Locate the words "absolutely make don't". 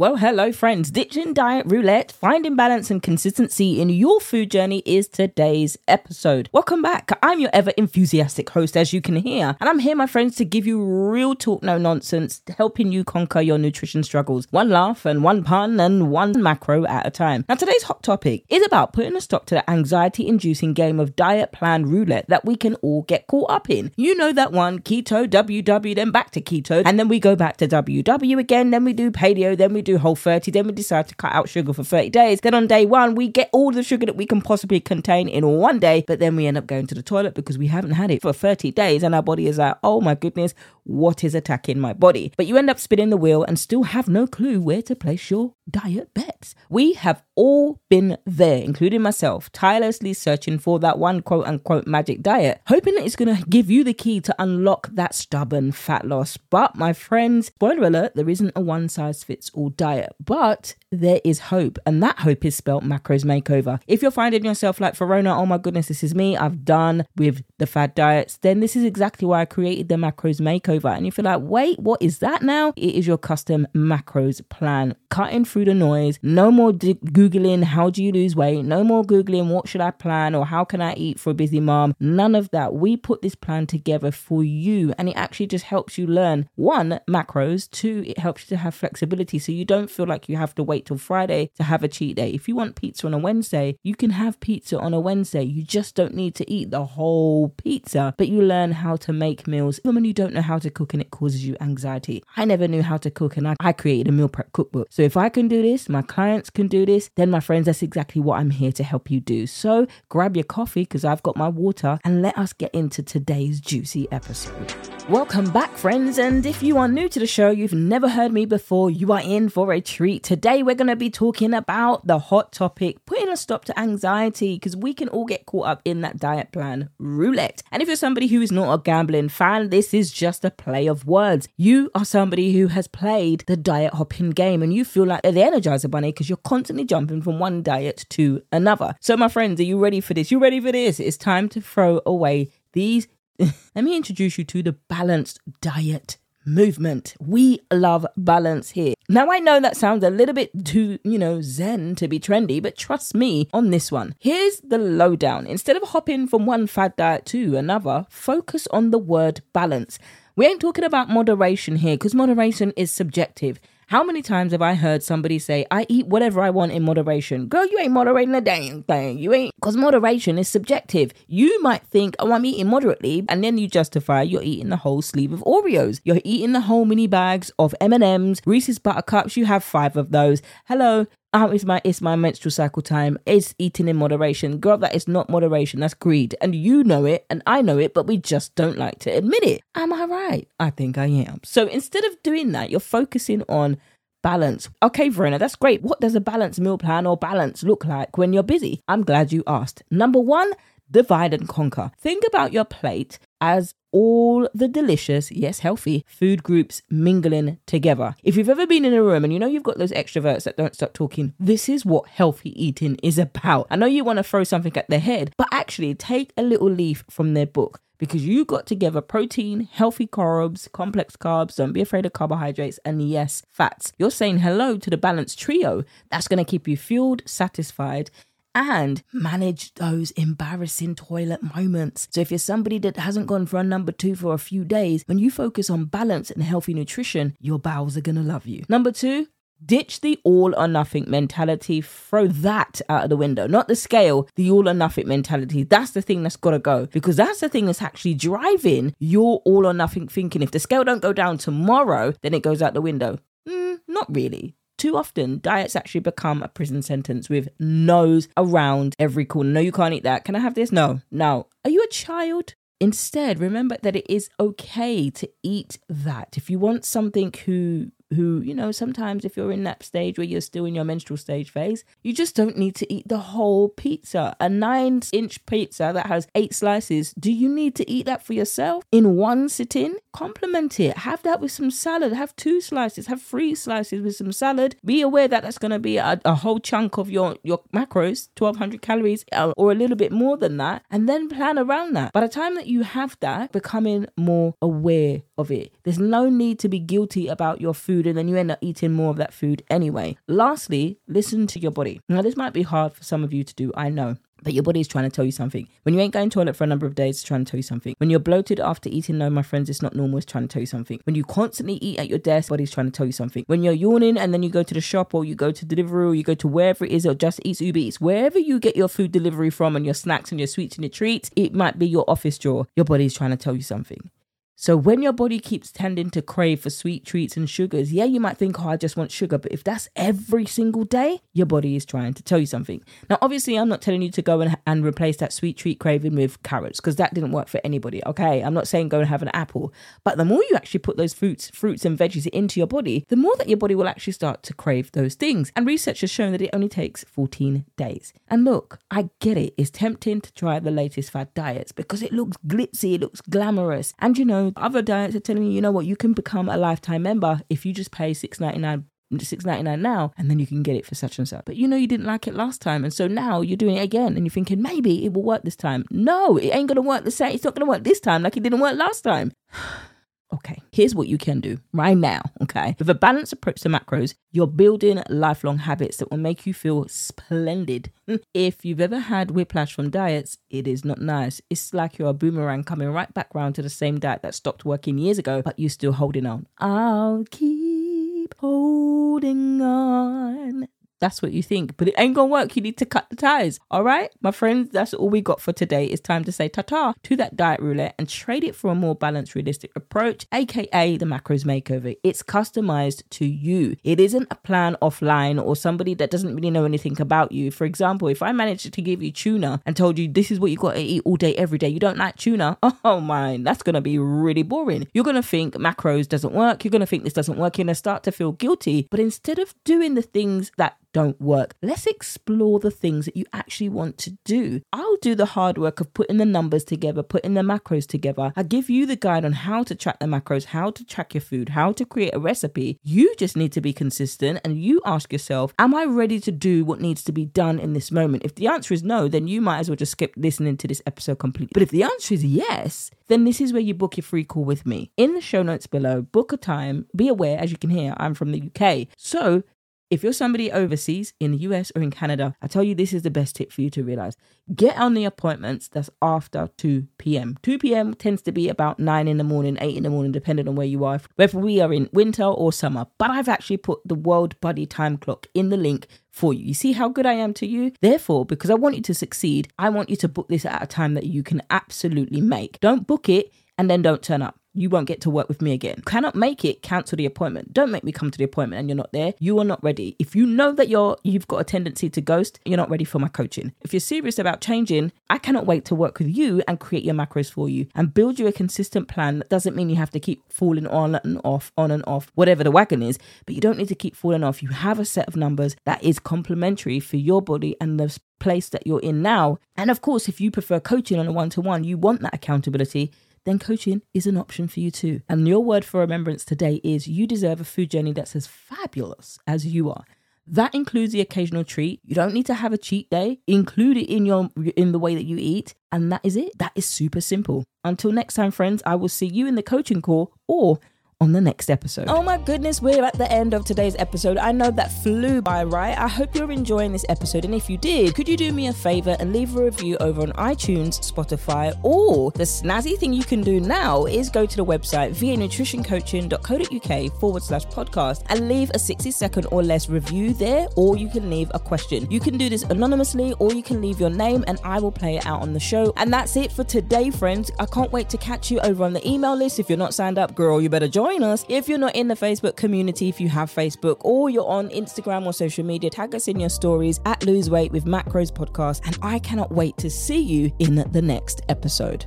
471.50-472.86